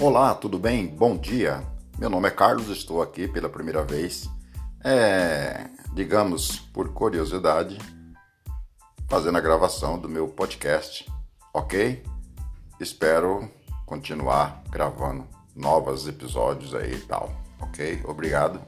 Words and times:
Olá, 0.00 0.34
tudo 0.34 0.58
bem? 0.58 0.86
Bom 0.86 1.14
dia. 1.14 1.62
Meu 1.98 2.08
nome 2.08 2.26
é 2.26 2.30
Carlos, 2.30 2.68
estou 2.68 3.02
aqui 3.02 3.28
pela 3.28 3.50
primeira 3.50 3.84
vez. 3.84 4.30
É, 4.82 5.68
digamos, 5.92 6.58
por 6.58 6.94
curiosidade, 6.94 7.76
fazendo 9.10 9.36
a 9.36 9.42
gravação 9.42 9.98
do 9.98 10.08
meu 10.08 10.26
podcast, 10.26 11.06
ok? 11.52 12.02
Espero 12.80 13.46
continuar 13.84 14.62
gravando 14.70 15.28
novos 15.54 16.08
episódios 16.08 16.74
aí 16.74 16.94
e 16.94 17.00
tal, 17.00 17.30
ok? 17.60 18.00
Obrigado 18.06 18.58